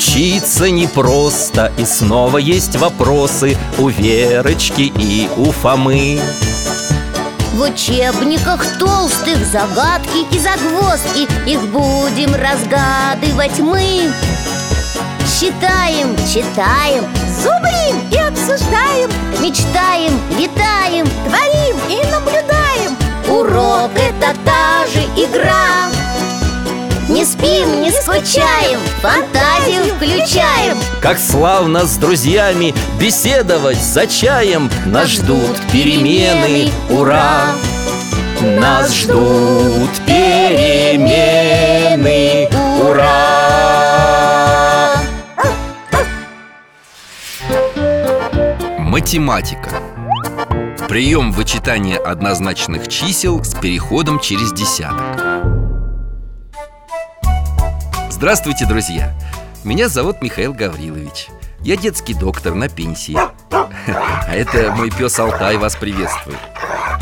[0.00, 6.18] Учиться непросто И снова есть вопросы У Верочки и у Фомы.
[7.52, 14.10] В учебниках толстых загадки и загвоздки Их будем разгадывать мы.
[15.28, 17.04] Считаем, читаем,
[17.36, 19.10] Зубрим и обсуждаем
[19.42, 22.96] мечтаем, летаем Творим и наблюдаем.
[23.28, 24.79] Урок это та
[28.10, 30.76] скучаем, фантазию включаем.
[31.00, 34.70] Как славно с друзьями беседовать за чаем.
[34.86, 37.46] Нас ждут перемены, ура!
[38.40, 40.98] Нас ждут перемены,
[42.82, 43.76] ура!
[48.78, 49.82] Математика.
[50.88, 55.29] Прием вычитания однозначных чисел с переходом через десяток
[58.20, 59.14] Здравствуйте, друзья!
[59.64, 61.28] Меня зовут Михаил Гаврилович.
[61.62, 63.16] Я детский доктор на пенсии.
[63.16, 66.36] А это мой пес Алтай вас приветствует.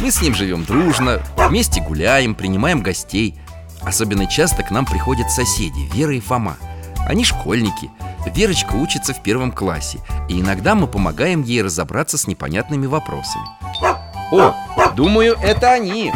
[0.01, 3.37] Мы с ним живем дружно, вместе гуляем, принимаем гостей.
[3.83, 6.57] Особенно часто к нам приходят соседи, Вера и Фома.
[7.09, 7.91] Они школьники.
[8.33, 9.99] Верочка учится в первом классе.
[10.29, 13.45] И иногда мы помогаем ей разобраться с непонятными вопросами.
[14.31, 14.55] О,
[14.95, 16.13] думаю, это они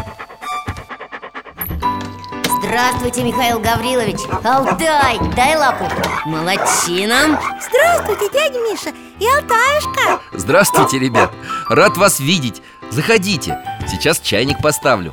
[2.72, 4.16] Здравствуйте, Михаил Гаврилович.
[4.42, 5.84] Алтай, дай лапу.
[6.24, 7.38] Молодчина.
[7.60, 10.22] Здравствуйте, дядя Миша и Алтаюшка.
[10.32, 11.30] Здравствуйте, ребят.
[11.68, 12.62] Рад вас видеть.
[12.90, 13.62] Заходите.
[13.86, 15.12] Сейчас чайник поставлю.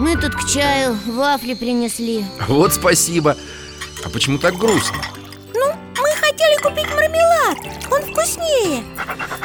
[0.00, 2.26] Мы тут к чаю вафли принесли.
[2.48, 3.36] Вот спасибо.
[4.04, 4.98] А почему так грустно?
[5.54, 7.58] Ну, мы хотели купить мармелад.
[7.88, 8.82] Он вкуснее.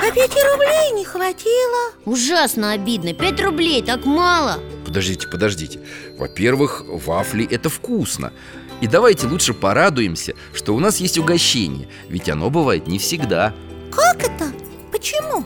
[0.01, 1.91] А пяти рублей не хватило.
[2.05, 4.57] Ужасно обидно, пять рублей, так мало
[4.93, 5.79] Подождите, подождите.
[6.19, 8.31] Во-первых, вафли это вкусно.
[8.79, 13.55] И давайте лучше порадуемся, что у нас есть угощение Ведь оно бывает не всегда.
[13.91, 14.53] Как это?
[14.91, 15.45] Почему?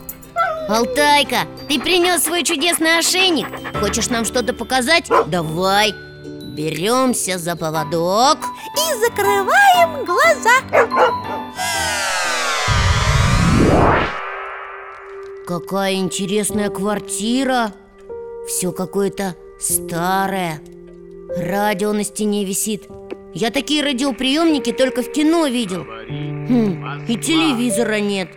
[0.68, 3.46] Алтайка, ты принес свой чудесный ошейник.
[3.80, 5.08] Хочешь нам что-то показать?
[5.28, 5.94] Давай.
[6.54, 8.40] Беремся за поводок
[8.76, 10.60] И закрываем глаза.
[15.46, 17.72] Какая интересная квартира.
[18.48, 20.60] Все какое-то старое.
[21.36, 22.88] Радио на стене висит.
[23.34, 25.84] Я такие радиоприемники только в кино видел.
[25.84, 28.30] Хм, И телевизора нет.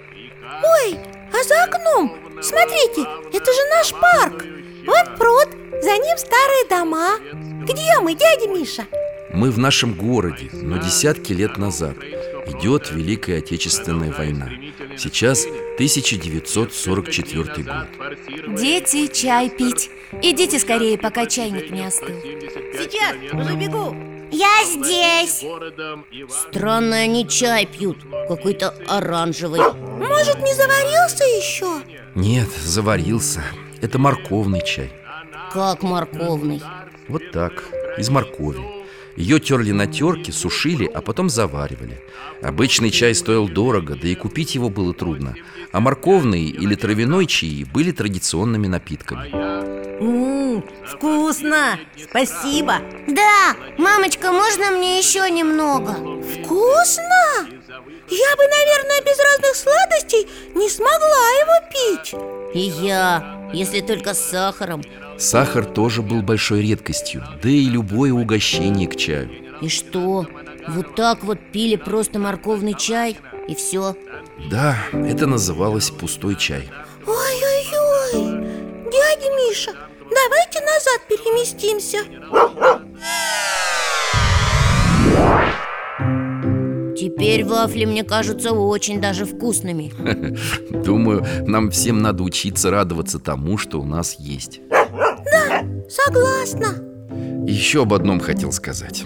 [0.64, 0.98] Ой,
[1.32, 3.02] а за окном, смотрите,
[3.34, 4.46] это же наш парк.
[4.86, 5.48] Вот пруд,
[5.82, 7.18] за ним старые дома.
[7.64, 8.86] Где мы, дядя Миша?
[9.34, 11.96] Мы в нашем городе, но десятки лет назад.
[12.48, 14.50] Идет Великая Отечественная война.
[14.98, 15.46] Сейчас
[15.76, 17.88] 1944 год.
[18.60, 19.90] Дети, чай пить
[20.22, 22.10] Идите скорее, пока чайник не остыл.
[22.74, 23.16] Сейчас,
[23.48, 23.96] забегу
[24.32, 25.44] Я здесь.
[26.30, 27.98] Странно, они чай пьют.
[28.28, 29.62] Какой-то оранжевый.
[29.62, 31.82] Может, не заварился еще?
[32.16, 33.42] Нет, заварился.
[33.82, 34.92] Это морковный чай.
[35.52, 36.62] Как морковный?
[37.08, 37.64] Вот так,
[37.98, 38.62] из моркови.
[39.18, 42.02] Ее терли на терке, сушили, а потом заваривали.
[42.42, 45.36] Обычный чай стоил дорого, да и купить его было трудно.
[45.72, 49.61] А морковный или травяной чаи были традиционными напитками
[50.02, 51.80] Ммм, вкусно!
[52.10, 52.80] Спасибо!
[53.08, 55.92] Да, мамочка, можно мне еще немного?
[56.24, 57.46] Вкусно!
[58.10, 62.16] Я бы, наверное, без разных сладостей не смогла его пить
[62.56, 64.82] И я, если только с сахаром
[65.20, 69.30] Сахар тоже был большой редкостью, да и любое угощение к чаю
[69.62, 70.26] И что,
[70.68, 73.18] вот так вот пили просто морковный чай
[73.48, 73.96] и все?
[74.50, 76.68] Да, это называлось пустой чай
[77.06, 78.42] Ой-ой-ой!
[78.92, 79.72] Дядя Миша,
[80.14, 82.00] давайте назад переместимся.
[86.98, 89.92] Теперь вафли мне кажутся очень даже вкусными.
[90.84, 94.62] Думаю, нам всем надо учиться радоваться тому, что у нас есть.
[95.90, 96.76] Согласна.
[97.48, 99.04] И еще об одном хотел сказать.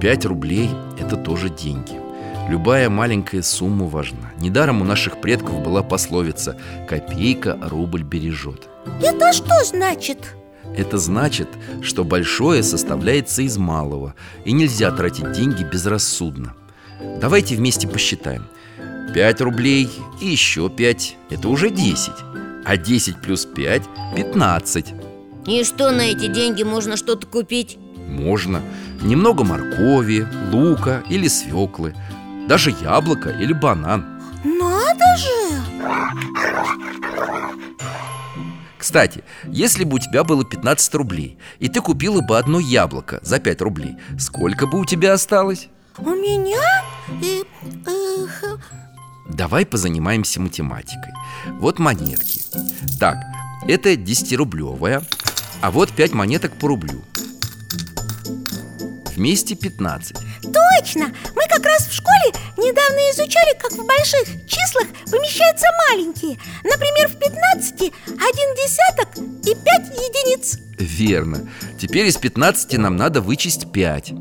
[0.00, 0.70] Пять рублей–
[1.00, 2.00] это тоже деньги.
[2.48, 4.32] Любая маленькая сумма важна.
[4.38, 6.56] Недаром у наших предков была пословица
[6.88, 8.68] «Копейка рубль бережет»
[9.02, 10.34] Это что значит?
[10.76, 11.48] Это значит,
[11.82, 16.54] что большое составляется из малого И нельзя тратить деньги безрассудно.
[17.20, 18.46] Давайте вместе посчитаем.
[19.14, 19.88] 5 рублей
[20.20, 22.12] и еще 5– это уже 10
[22.64, 23.82] А 10 плюс 5–
[24.16, 24.94] 15
[25.46, 27.78] И что на эти деньги можно что-то купить?
[28.08, 28.60] Можно.
[29.02, 31.94] Немного моркови, лука или свеклы.
[32.48, 34.04] Даже яблоко или банан.
[34.44, 36.85] Надо же!
[38.86, 43.40] Кстати, если бы у тебя было 15 рублей И ты купила бы одно яблоко за
[43.40, 45.66] 5 рублей Сколько бы у тебя осталось?
[45.98, 46.84] У меня?
[49.28, 51.12] Давай позанимаемся математикой.
[51.58, 52.42] Вот монетки.
[53.00, 53.16] Так,
[53.66, 55.04] это 10-рублевая
[55.62, 57.02] А вот 5 монеток по рублю
[59.16, 61.06] Вместе 15 Точно!
[61.34, 66.38] Мы как раз в школе недавно изучали, как в больших числах помещаются маленькие.
[66.62, 69.64] Например, в 15 один десяток и 5
[69.96, 70.58] единиц.
[70.78, 71.48] Верно.
[71.80, 74.12] Теперь из 15 нам надо вычесть 5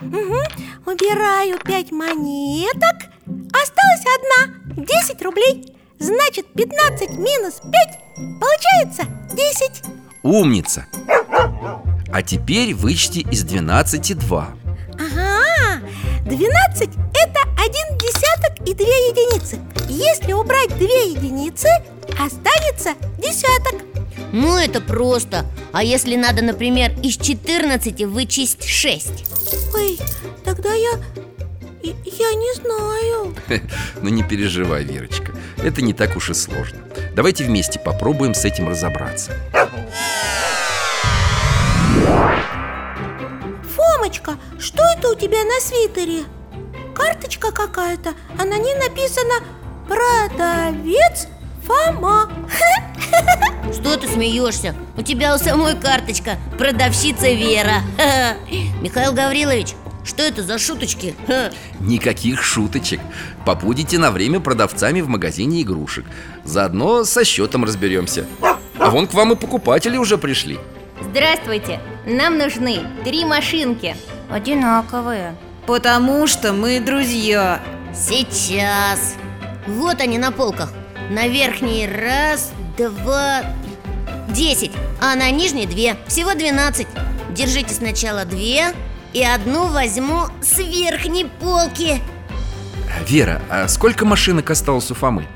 [0.00, 0.38] Угу.
[0.86, 3.10] Убираю 5 монеток.
[3.52, 5.76] Осталась одна 10 рублей.
[5.98, 7.98] Значит, 15 минус 5
[8.40, 9.04] Получается
[9.34, 9.82] 10
[10.22, 10.86] Умница
[12.14, 14.54] А теперь вычти из 12 2
[14.92, 15.80] Ага
[16.24, 19.58] 12 это один десяток и 2 единицы.
[19.88, 21.66] Если убрать 2 единицы,
[22.12, 23.82] останется десяток.
[24.30, 25.44] Ну, это просто.
[25.72, 29.08] А если надо, например, из 14 вычесть 6?
[29.74, 29.98] Ой,
[30.44, 30.92] тогда я...
[31.82, 33.34] Я не знаю.
[34.00, 35.32] Ну не переживай, Верочка
[35.64, 36.78] Это не так уж и сложно.
[37.16, 39.32] Давайте вместе попробуем с этим разобраться
[43.76, 46.24] Фомочка, что это у тебя на свитере?
[46.94, 49.34] Карточка какая-то, а на ней написано
[49.88, 51.28] «Продавец
[51.66, 52.30] Фома»
[53.72, 54.74] Что ты смеешься?
[54.96, 57.82] У тебя у самой карточка Продавщица Вера.
[58.80, 59.74] Михаил Гаврилович,
[60.04, 61.14] что это за шуточки?
[61.26, 61.50] Ха.
[61.80, 63.00] Никаких шуточек
[63.46, 66.04] Побудете на время продавцами в магазине игрушек
[66.44, 68.26] Заодно со счетом разберемся
[68.78, 70.58] А вон к вам и покупатели уже пришли
[71.00, 71.80] Здравствуйте!
[72.06, 73.96] Нам нужны три машинки.
[74.30, 75.34] Одинаковые.
[75.66, 77.60] Потому что мы друзья.
[77.94, 79.14] Сейчас.
[79.66, 80.72] Вот они на полках.
[81.10, 83.42] На верхней раз, два,
[84.28, 84.72] десять.
[85.00, 86.88] А на нижней две, всего двенадцать.
[87.30, 88.74] Держите сначала две.
[89.12, 92.00] И одну возьму с верхней полки.
[93.06, 95.26] Вера, а сколько машинок осталось у Фомы?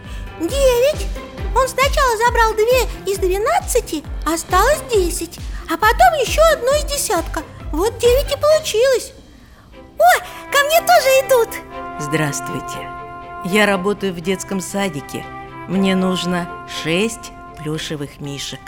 [0.41, 1.07] Девять.
[1.57, 5.39] Он сначала забрал две из двенадцати, осталось десять
[5.71, 7.43] А потом еще одну из десятка.
[7.73, 9.13] Вот девять и получилось.
[9.99, 11.49] О, ко мне тоже идут.
[12.01, 12.89] Здравствуйте.
[13.45, 15.25] Я работаю в детском садике.
[15.69, 16.49] Мне нужно
[16.83, 18.61] шесть плюшевых мишек.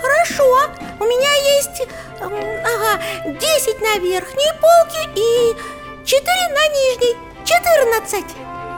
[0.00, 1.82] Хорошо, у меня есть,
[2.20, 2.32] эм,
[2.64, 5.56] ага, 10 на верхней полке и
[6.06, 8.24] 4 на нижней, 14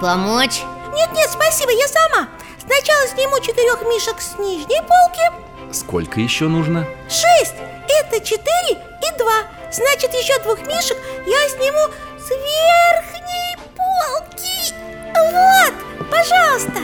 [0.00, 0.62] Помочь?
[0.94, 2.28] Нет-нет, спасибо, я сама.
[2.58, 5.42] Сначала сниму четырех мишек с нижней полки
[5.73, 6.87] Сколько еще нужно?
[7.09, 7.55] 6,
[7.89, 9.33] это 4 и 2
[9.73, 14.75] Значит, еще двух мишек я сниму с верхней полки.
[15.15, 16.83] Вот, пожалуйста.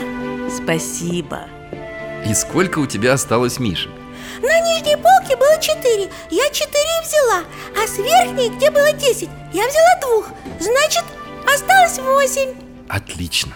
[0.63, 1.41] Спасибо.
[2.25, 3.91] И сколько у тебя осталось Мишек?
[4.41, 7.43] На нижней полке было 4 Я 4 и взяла
[7.77, 10.27] А с верхней, где было 10, я взяла двух.
[10.59, 11.03] Значит,
[11.45, 12.55] осталось 8
[12.87, 13.53] Отлично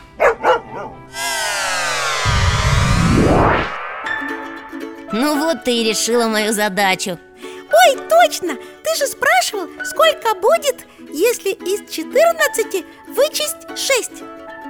[5.14, 8.56] Ну вот ты и решила мою задачу Ой, точно!
[8.84, 14.12] Ты же спрашивал, сколько будет, если из 14 вычесть 6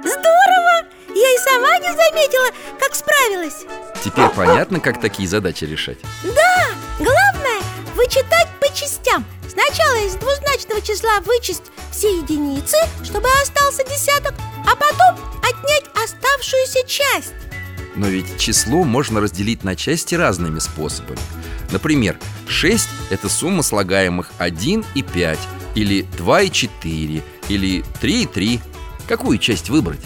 [0.04, 0.86] Здорово!
[1.14, 2.48] Я и сама не заметила,
[2.78, 3.64] как справилась
[4.04, 5.96] Теперь понятно, как такие задачи решать?
[6.22, 6.66] Да,
[6.98, 7.62] главное
[7.94, 14.34] вычитать по частям Сначала из двузначного числа вычесть все единицы, чтобы остался десяток
[14.70, 17.32] А потом отнять оставшуюся часть
[17.96, 21.18] Но ведь число можно разделить на части разными способами.
[21.70, 25.38] Например, 6– это сумма слагаемых 1 и 5
[25.74, 28.60] Или 2 и 4 Или 3 и 3
[29.08, 30.00] Какую часть выбрать?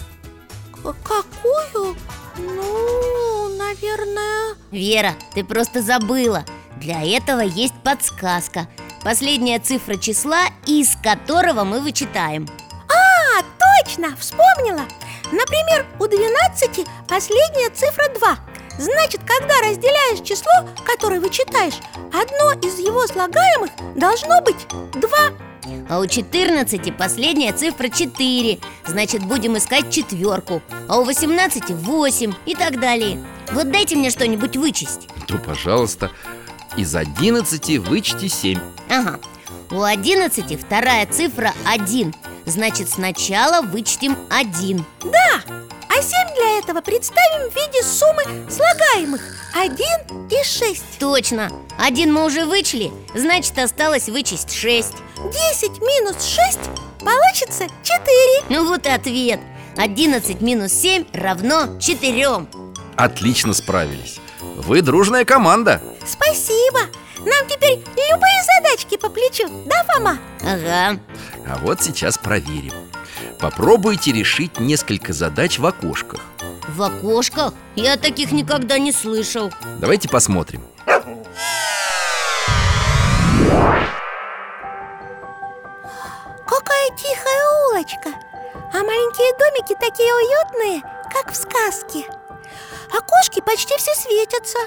[0.73, 1.97] К- Какую?
[2.39, 4.55] Ну, наверное...
[4.71, 6.45] Вера, ты просто забыла.
[6.77, 8.69] Для этого есть подсказка.
[9.03, 12.47] Последняя цифра числа, из которого мы вычитаем.
[12.89, 13.43] А,
[13.85, 14.83] точно, вспомнила
[15.33, 18.39] Например, у 12 последняя цифра 2
[18.79, 20.53] Значит, когда разделяешь число,
[20.87, 21.75] которое вычитаешь
[22.13, 25.09] Одно из его слагаемых должно быть 2
[25.91, 30.63] А у 14 последняя цифра 4 Значит, будем искать четверку.
[30.89, 33.23] А у 18 8 и так далее.
[33.53, 35.09] Вот дайте мне что-нибудь вычесть.
[35.27, 36.11] То, пожалуйста,
[36.77, 38.59] из 11 вычти 7
[38.89, 39.21] Ага.
[39.71, 42.15] У 11 вторая цифра 1
[42.49, 45.43] Значит, сначала вычтем 1 Да,
[45.89, 49.21] а 7 для этого представим в виде суммы слагаемых.
[49.55, 56.59] 1 и 6 Точно, один мы уже вычли Значит, осталось вычесть 6 10 минус 6
[57.01, 58.07] получится 4
[58.49, 59.41] Ну вот и ответ.
[59.77, 62.47] 11 минус 7 равно 4
[62.97, 64.19] Отлично справились.
[64.41, 65.83] Вы дружная команда.
[66.05, 66.81] Спасибо
[67.21, 70.19] Нам теперь любые задачки по плечу, да, Фома?
[70.43, 71.01] Ага.
[71.47, 72.73] А вот сейчас проверим.
[73.41, 76.21] Попробуйте решить несколько задач в окошках.
[76.69, 77.55] В окошках?
[77.75, 79.53] Я таких никогда не слышал.
[79.81, 80.65] Давайте посмотрим.
[86.47, 88.11] Какая тихая улочка.
[88.73, 90.83] А маленькие домики такие уютные,
[91.13, 92.05] как в сказке.
[92.91, 94.59] Окошки почти все светятся.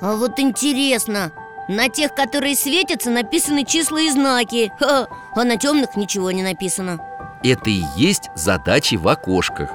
[0.00, 1.32] А вот интересно
[1.68, 4.72] На тех, которые светятся, написаны числа и знаки.
[4.80, 6.98] Ха, А на темных ничего не написано.
[7.44, 9.70] Это и есть задачи в окошках.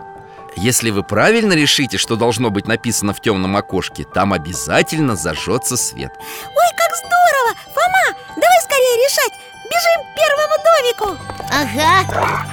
[0.55, 6.11] Если вы правильно решите, что должно быть написано в темном окошке Там обязательно зажжется свет.
[6.17, 7.53] Ой, как здорово!
[7.73, 9.33] Фома, давай скорее решать!
[9.69, 11.17] Бежим к первому домику!
[11.51, 12.45] Ага.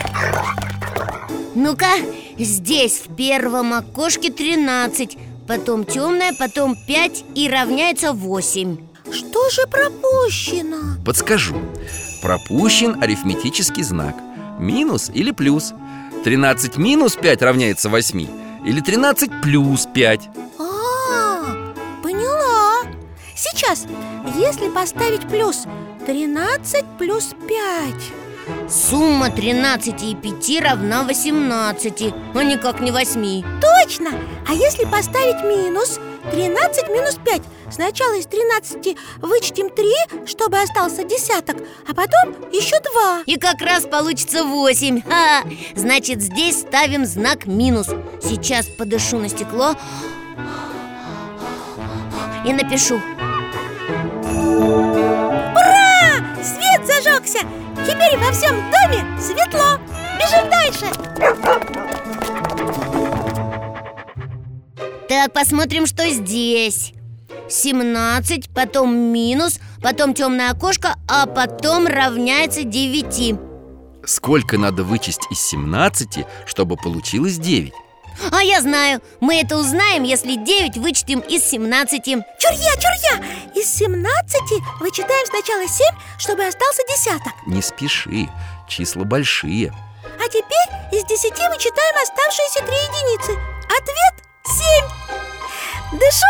[1.55, 1.93] Ну-ка,
[2.39, 5.19] здесь в первом окошке 13
[5.49, 10.97] Потом темное, потом 5 и равняется 8 Что же пропущено?
[11.05, 11.57] Подскажу.
[12.23, 14.15] Пропущен арифметический знак.
[14.59, 15.73] Минус или плюс.
[16.25, 18.27] 13 минус 5 равняется 8
[18.67, 22.83] Или 13 плюс 5 А, поняла.
[23.35, 23.87] Сейчас,
[24.37, 25.65] если поставить плюс
[26.07, 34.11] 13 плюс 5 Сумма 13 и 5 равна 18 А никак не 8 Точно!
[34.47, 35.99] А если поставить минус
[36.31, 41.57] 13 минус 5 Сначала из 13 вычтем 3, чтобы остался десяток
[41.89, 45.43] А потом еще 2 И как раз получится 8 Ха!
[45.75, 47.89] Значит, здесь ставим знак минус.
[48.23, 49.75] Сейчас подышу на стекло
[52.45, 53.01] И напишу.
[55.53, 56.25] Ура!
[56.43, 57.41] Свет зажегся!
[57.87, 59.79] Теперь во всем доме светло.
[60.19, 61.90] Бежим дальше
[65.11, 66.93] Так, посмотрим, что здесь.
[67.49, 73.35] 17, потом минус, потом темное окошко, а потом равняется 9
[74.07, 77.73] Сколько надо вычесть из 17, чтобы получилось 9?
[78.31, 83.25] А я знаю, мы это узнаем, если 9 вычтем из 17 Чурья, чурья!
[83.57, 84.07] Из 17
[84.79, 85.87] вычитаем сначала 7,
[86.19, 87.33] чтобы остался десяток.
[87.49, 88.29] Не спеши,
[88.69, 89.75] числа большие.
[90.25, 93.33] А теперь из 10 вычитаем оставшиеся 3 единицы.
[93.67, 94.67] Ответ 7
[95.93, 96.27] Дышу.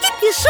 [0.00, 0.48] И пишу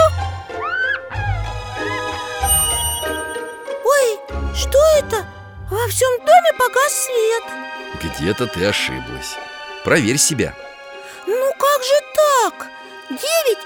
[3.84, 4.18] Ой,
[4.54, 5.26] что это?
[5.70, 7.44] Во всем доме погас свет.
[8.02, 9.36] Где-то ты ошиблась.
[9.84, 10.54] Проверь себя.
[11.26, 12.66] Ну как же так?
[13.08, 13.18] 9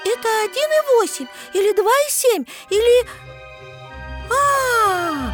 [0.04, 3.08] это 1 и 8 Или 2 и 7 Или...
[4.30, 5.32] А,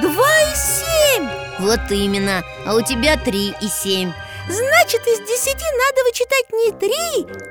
[0.00, 1.30] 2 и 7
[1.60, 4.12] Вот именно, а у тебя 3 и 7
[4.48, 6.90] Значит, из 10 надо вычитать не 3,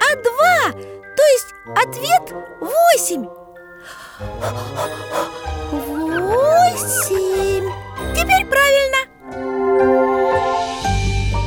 [0.01, 0.71] а 2
[1.15, 3.27] То есть ответ 8
[5.71, 7.71] 8
[8.15, 8.97] Теперь правильно.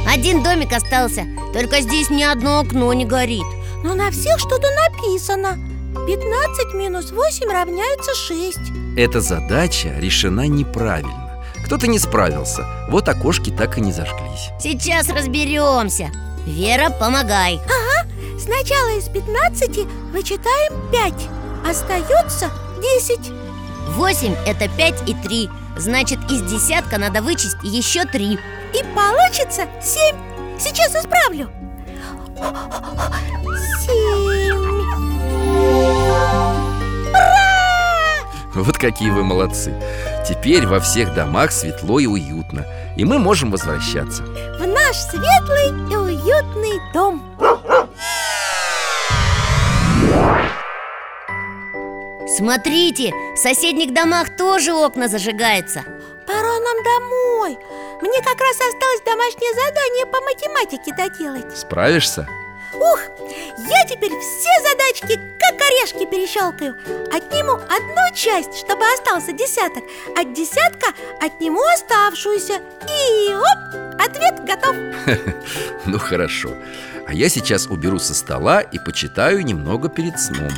[0.08, 3.46] Один домик остался, только здесь ни одно окно не горит.
[3.82, 5.58] Но на всех что-то написано.
[6.06, 8.58] 15 минус 8 равняется 6
[8.96, 11.29] Эта задача решена неправильно
[11.70, 14.50] Кто-то не справился, вот окошки так и не зажглись.
[14.58, 16.10] Сейчас разберемся.
[16.44, 17.60] Вера, помогай.
[18.40, 21.14] Сначала из 15 вычитаем 5
[21.70, 22.50] Остается
[22.82, 23.20] 10
[23.90, 30.16] 8 это 5 и 3 Значит, из десятка надо вычесть еще 3 И получится 7
[30.58, 31.50] Сейчас исправлю.
[33.86, 34.50] Семь
[38.54, 39.74] Вот какие вы молодцы.
[40.28, 42.66] Теперь во всех домах светло и уютно
[42.96, 44.22] И мы можем возвращаться.
[44.24, 47.22] В наш светлый и уютный дом.
[52.36, 55.82] Смотрите, в соседних домах тоже окна зажигаются.
[56.26, 57.58] Пора нам домой.
[58.02, 61.58] Мне как раз осталось домашнее задание по математике доделать.
[61.58, 62.28] Справишься?
[62.80, 63.00] Ух,
[63.58, 66.74] я теперь все задачки как орешки перещелкаю.
[67.12, 69.84] Отниму одну часть, чтобы остался десяток
[70.16, 72.54] От десятка отниму оставшуюся.
[72.88, 74.76] И оп, ответ готов.
[75.86, 76.50] Ну хорошо.
[77.06, 80.50] А я сейчас уберу со стола и почитаю немного перед сном.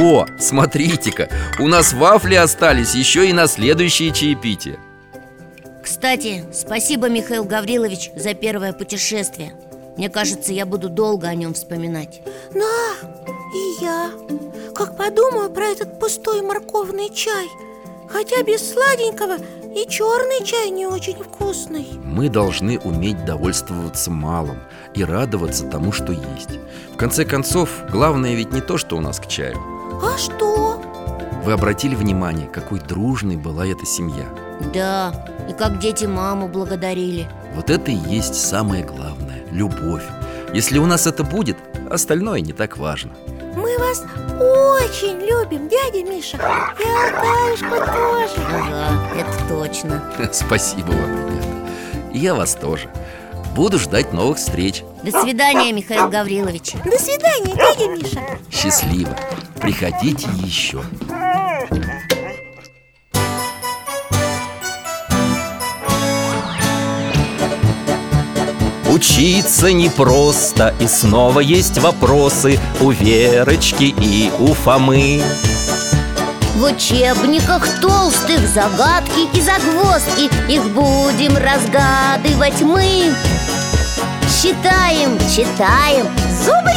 [0.00, 1.28] О, смотрите-ка,
[1.60, 4.78] у нас вафли остались еще и на следующее чаепитие.
[5.84, 9.52] Кстати, спасибо, Михаил Гаврилович, за первое путешествие
[9.96, 12.22] Мне кажется, я буду долго о нем вспоминать.
[12.52, 13.08] Да,
[13.54, 14.10] и я.
[14.74, 17.48] Как подумаю про этот пустой морковный чай.
[18.08, 19.36] Хотя без сладенького
[19.74, 21.88] и черный чай не очень вкусный.
[22.04, 24.58] Мы должны уметь довольствоваться малым
[24.94, 26.58] и радоваться тому, что есть.
[26.92, 29.56] В конце концов, главное ведь не то, что у нас к чаю.
[30.02, 30.82] А что?
[31.44, 34.26] Вы обратили внимание, какой дружной была эта семья?
[34.72, 35.12] Да,
[35.48, 37.28] и как дети маму благодарили.
[37.54, 39.21] Вот это и есть самое главное–
[39.52, 40.02] любовь.
[40.52, 41.56] Если у нас это будет,
[41.90, 43.12] остальное не так важно.
[43.54, 44.04] Мы вас
[44.38, 46.36] очень любим, дядя Миша.
[46.36, 48.46] И Алтаюшку тоже.
[48.48, 50.02] Ага, это точно.
[50.32, 51.48] Спасибо вам, ребята.
[52.12, 52.88] И я вас тоже.
[53.54, 54.82] Буду ждать новых встреч.
[55.02, 56.72] До свидания, Михаил Гаврилович.
[56.84, 58.20] До свидания, дядя Миша.
[58.50, 59.14] Счастливо.
[59.60, 60.82] Приходите еще
[68.92, 75.22] Учиться непросто И снова есть вопросы У Верочки и у Фомы.
[76.56, 83.14] В учебниках толстых загадки и загвоздки Их будем разгадывать мы.
[84.28, 86.06] Считаем, читаем,
[86.44, 86.71] Зубрим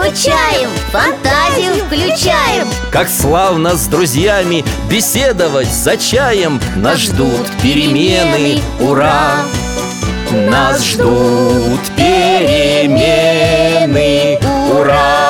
[0.00, 2.66] Скучаем, фантазию включаем.
[2.90, 6.58] Как славно с друзьями беседовать за чаем.
[6.76, 9.34] Нас ждут перемены, ура!
[10.32, 12.88] Нас ждут перемены,
[14.72, 15.29] ура!